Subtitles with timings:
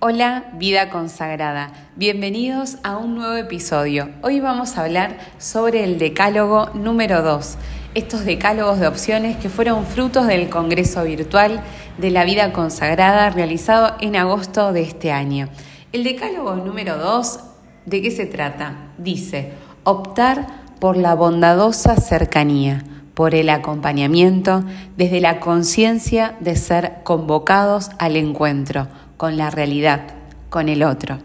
[0.00, 1.72] Hola, vida consagrada.
[1.96, 4.10] Bienvenidos a un nuevo episodio.
[4.22, 7.56] Hoy vamos a hablar sobre el decálogo número 2.
[7.94, 11.64] Estos decálogos de opciones que fueron frutos del Congreso Virtual
[11.98, 15.48] de la Vida Consagrada realizado en agosto de este año.
[15.92, 17.40] El decálogo número 2,
[17.86, 18.92] ¿de qué se trata?
[18.98, 19.50] Dice,
[19.82, 20.46] optar
[20.78, 22.84] por la bondadosa cercanía
[23.14, 24.62] por el acompañamiento
[24.96, 28.86] desde la conciencia de ser convocados al encuentro
[29.18, 30.00] con la realidad,
[30.48, 31.18] con el otro.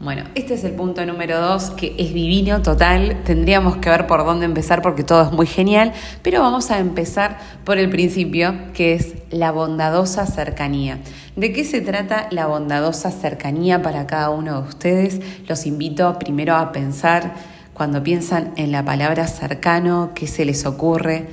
[0.00, 3.22] Bueno, este es el punto número dos, que es divino total.
[3.24, 5.92] Tendríamos que ver por dónde empezar porque todo es muy genial,
[6.22, 10.98] pero vamos a empezar por el principio, que es la bondadosa cercanía.
[11.36, 15.20] ¿De qué se trata la bondadosa cercanía para cada uno de ustedes?
[15.48, 17.34] Los invito primero a pensar
[17.72, 21.26] cuando piensan en la palabra cercano, qué se les ocurre,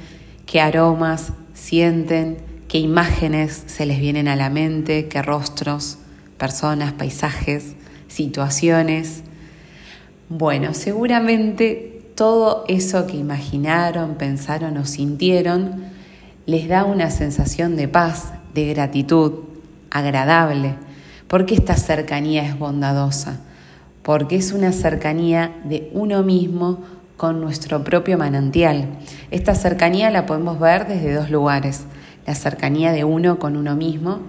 [0.45, 2.37] qué aromas sienten,
[2.71, 5.97] qué imágenes se les vienen a la mente, qué rostros,
[6.37, 7.75] personas, paisajes,
[8.07, 9.23] situaciones.
[10.29, 15.83] Bueno, seguramente todo eso que imaginaron, pensaron o sintieron
[16.45, 19.33] les da una sensación de paz, de gratitud,
[19.89, 20.75] agradable,
[21.27, 23.41] porque esta cercanía es bondadosa
[24.03, 26.79] porque es una cercanía de uno mismo
[27.17, 28.87] con nuestro propio manantial.
[29.29, 31.83] Esta cercanía la podemos ver desde dos lugares,
[32.25, 34.19] la cercanía de uno con uno mismo,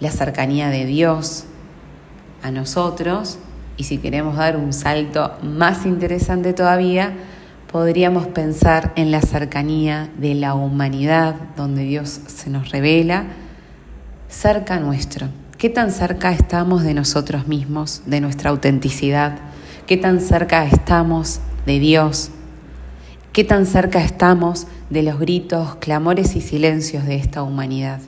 [0.00, 1.44] la cercanía de Dios
[2.42, 3.38] a nosotros,
[3.76, 7.12] y si queremos dar un salto más interesante todavía,
[7.70, 13.24] podríamos pensar en la cercanía de la humanidad, donde Dios se nos revela
[14.28, 15.28] cerca nuestro.
[15.56, 19.38] ¿Qué tan cerca estamos de nosotros mismos, de nuestra autenticidad?
[19.86, 22.30] ¿Qué tan cerca estamos de Dios?
[23.32, 28.00] ¿Qué tan cerca estamos de los gritos, clamores y silencios de esta humanidad?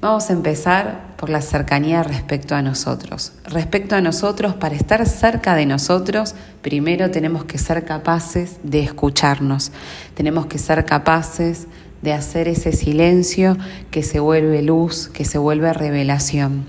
[0.00, 3.32] Vamos a empezar por la cercanía respecto a nosotros.
[3.44, 9.70] Respecto a nosotros, para estar cerca de nosotros, primero tenemos que ser capaces de escucharnos,
[10.14, 11.68] tenemos que ser capaces
[12.02, 13.56] de hacer ese silencio
[13.90, 16.66] que se vuelve luz, que se vuelve revelación.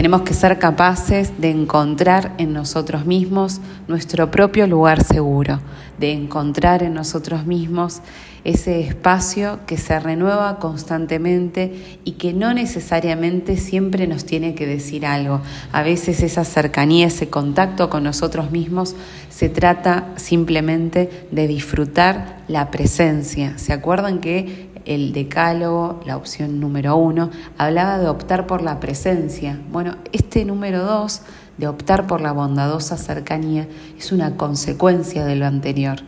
[0.00, 5.60] Tenemos que ser capaces de encontrar en nosotros mismos nuestro propio lugar seguro,
[5.98, 8.00] de encontrar en nosotros mismos
[8.42, 15.04] ese espacio que se renueva constantemente y que no necesariamente siempre nos tiene que decir
[15.04, 15.42] algo.
[15.70, 18.96] A veces esa cercanía, ese contacto con nosotros mismos,
[19.28, 23.58] se trata simplemente de disfrutar la presencia.
[23.58, 29.56] ¿Se acuerdan que el decálogo, la opción número uno, hablaba de optar por la presencia.
[29.70, 31.22] Bueno, este número dos,
[31.58, 36.00] de optar por la bondadosa cercanía, es una consecuencia de lo anterior.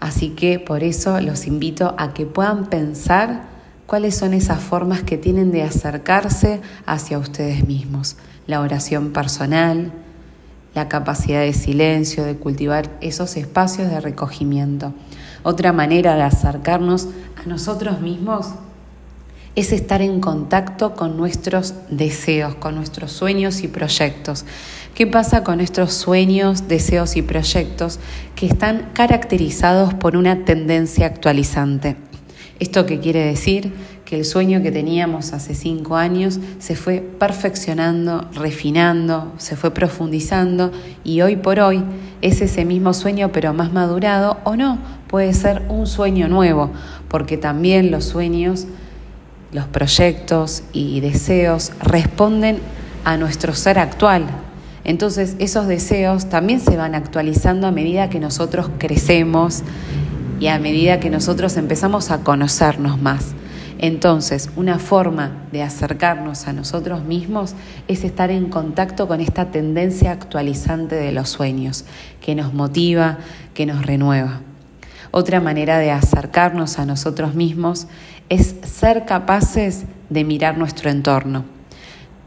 [0.00, 3.50] Así que por eso los invito a que puedan pensar
[3.86, 8.16] cuáles son esas formas que tienen de acercarse hacia ustedes mismos.
[8.46, 9.92] La oración personal,
[10.74, 14.94] la capacidad de silencio, de cultivar esos espacios de recogimiento.
[15.42, 17.08] Otra manera de acercarnos
[17.40, 18.48] a nosotros mismos
[19.56, 24.44] es estar en contacto con nuestros deseos, con nuestros sueños y proyectos.
[24.94, 27.98] ¿Qué pasa con nuestros sueños, deseos y proyectos
[28.36, 31.96] que están caracterizados por una tendencia actualizante?
[32.58, 33.72] ¿Esto qué quiere decir?
[34.04, 40.70] Que el sueño que teníamos hace cinco años se fue perfeccionando, refinando, se fue profundizando
[41.04, 41.82] y hoy por hoy
[42.20, 44.78] es ese mismo sueño pero más madurado o no,
[45.10, 46.70] puede ser un sueño nuevo,
[47.08, 48.66] porque también los sueños,
[49.52, 52.60] los proyectos y deseos responden
[53.04, 54.26] a nuestro ser actual.
[54.84, 59.62] Entonces esos deseos también se van actualizando a medida que nosotros crecemos
[60.38, 63.34] y a medida que nosotros empezamos a conocernos más.
[63.82, 67.54] Entonces, una forma de acercarnos a nosotros mismos
[67.88, 71.86] es estar en contacto con esta tendencia actualizante de los sueños,
[72.20, 73.18] que nos motiva,
[73.54, 74.42] que nos renueva.
[75.10, 77.86] Otra manera de acercarnos a nosotros mismos
[78.28, 81.44] es ser capaces de mirar nuestro entorno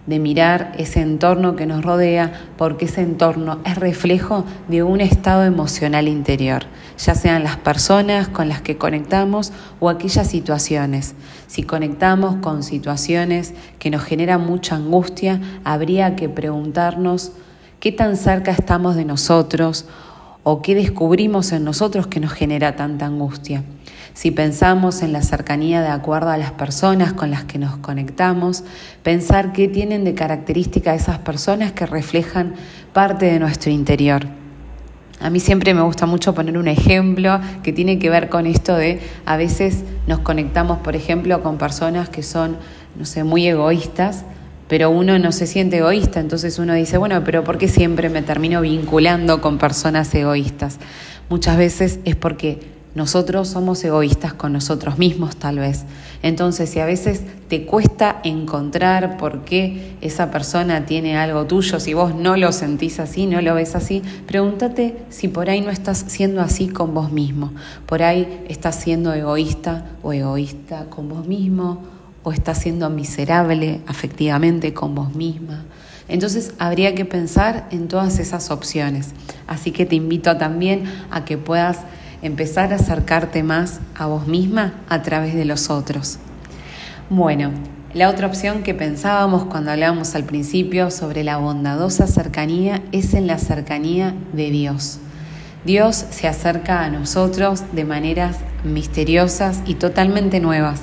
[0.05, 5.45] de mirar ese entorno que nos rodea, porque ese entorno es reflejo de un estado
[5.45, 6.63] emocional interior,
[6.97, 11.15] ya sean las personas con las que conectamos o aquellas situaciones.
[11.47, 17.31] Si conectamos con situaciones que nos generan mucha angustia, habría que preguntarnos
[17.79, 19.85] qué tan cerca estamos de nosotros
[20.43, 23.63] o qué descubrimos en nosotros que nos genera tanta angustia.
[24.13, 28.63] Si pensamos en la cercanía de acuerdo a las personas con las que nos conectamos,
[29.01, 32.53] pensar qué tienen de característica esas personas que reflejan
[32.91, 34.27] parte de nuestro interior.
[35.19, 38.75] A mí siempre me gusta mucho poner un ejemplo que tiene que ver con esto
[38.75, 42.57] de a veces nos conectamos, por ejemplo, con personas que son,
[42.97, 44.25] no sé, muy egoístas,
[44.73, 48.23] pero uno no se siente egoísta, entonces uno dice, bueno, pero ¿por qué siempre me
[48.23, 50.79] termino vinculando con personas egoístas?
[51.29, 52.59] Muchas veces es porque
[52.95, 55.83] nosotros somos egoístas con nosotros mismos tal vez.
[56.23, 61.93] Entonces, si a veces te cuesta encontrar por qué esa persona tiene algo tuyo, si
[61.93, 66.03] vos no lo sentís así, no lo ves así, pregúntate si por ahí no estás
[66.07, 67.53] siendo así con vos mismo.
[67.85, 71.93] Por ahí estás siendo egoísta o egoísta con vos mismo
[72.23, 75.65] o estás siendo miserable afectivamente con vos misma.
[76.07, 79.11] Entonces habría que pensar en todas esas opciones.
[79.47, 81.79] Así que te invito también a que puedas
[82.21, 86.19] empezar a acercarte más a vos misma a través de los otros.
[87.09, 87.51] Bueno,
[87.93, 93.27] la otra opción que pensábamos cuando hablábamos al principio sobre la bondadosa cercanía es en
[93.27, 94.99] la cercanía de Dios.
[95.65, 100.81] Dios se acerca a nosotros de maneras misteriosas y totalmente nuevas.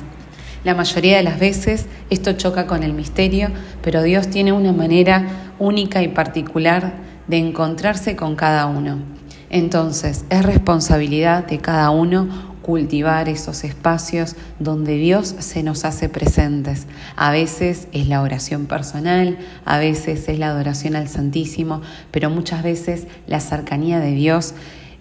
[0.62, 3.48] La mayoría de las veces esto choca con el misterio,
[3.82, 5.26] pero Dios tiene una manera
[5.58, 6.92] única y particular
[7.28, 8.98] de encontrarse con cada uno.
[9.48, 12.28] Entonces, es responsabilidad de cada uno
[12.62, 16.86] cultivar esos espacios donde Dios se nos hace presentes.
[17.16, 21.80] A veces es la oración personal, a veces es la adoración al Santísimo,
[22.10, 24.54] pero muchas veces la cercanía de Dios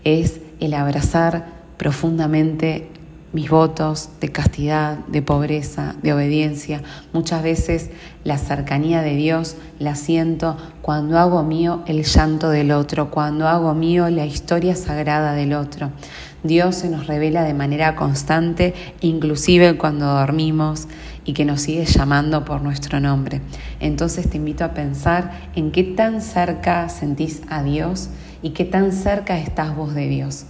[0.04, 1.48] es el abrazar
[1.78, 2.90] profundamente
[3.32, 6.82] mis votos de castidad, de pobreza, de obediencia.
[7.14, 7.90] Muchas veces
[8.24, 13.74] la cercanía de Dios la siento cuando hago mío el llanto del otro, cuando hago
[13.76, 15.92] mío la historia sagrada del otro.
[16.44, 20.88] Dios se nos revela de manera constante, inclusive cuando dormimos
[21.26, 23.42] y que nos sigue llamando por nuestro nombre.
[23.80, 28.10] Entonces te invito a pensar en qué tan cerca sentís a Dios
[28.42, 30.46] y qué tan cerca estás vos de Dios.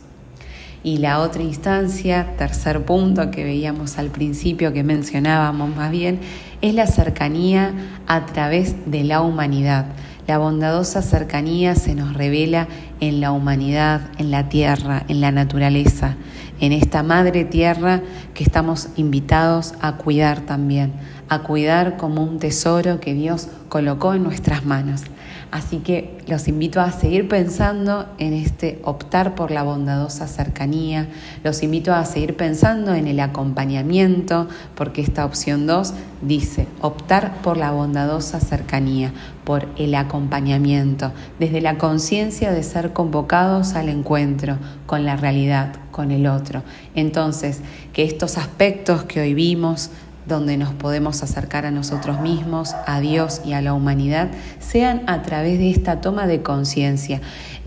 [0.83, 6.19] Y la otra instancia, tercer punto que veíamos al principio, que mencionábamos más bien,
[6.61, 7.73] es la cercanía
[8.07, 9.87] a través de la humanidad.
[10.25, 12.67] La bondadosa cercanía se nos revela
[12.99, 16.15] en la humanidad, en la tierra, en la naturaleza,
[16.59, 18.01] en esta madre tierra
[18.33, 20.93] que estamos invitados a cuidar también,
[21.29, 25.01] a cuidar como un tesoro que Dios colocó en nuestras manos.
[25.51, 31.07] Así que los invito a seguir pensando en este optar por la bondadosa cercanía,
[31.43, 37.57] los invito a seguir pensando en el acompañamiento, porque esta opción 2 dice optar por
[37.57, 39.11] la bondadosa cercanía,
[39.43, 46.11] por el acompañamiento, desde la conciencia de ser convocados al encuentro con la realidad, con
[46.11, 46.61] el otro.
[46.93, 47.61] Entonces,
[47.91, 49.89] que estos aspectos que hoy vimos,
[50.29, 54.29] donde nos podemos acercar a nosotros mismos, a Dios y a la humanidad,
[54.59, 57.19] sean a través de esta toma de conciencia,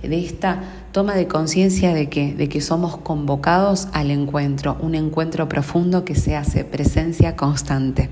[0.03, 0.61] de esta
[0.93, 6.15] toma de conciencia de que, de que somos convocados al encuentro, un encuentro profundo que
[6.15, 8.09] se hace presencia constante.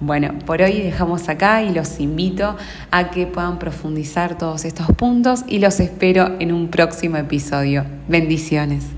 [0.00, 2.56] Bueno, por hoy dejamos acá y los invito
[2.92, 7.84] a que puedan profundizar todos estos puntos y los espero en un próximo episodio.
[8.06, 8.97] Bendiciones.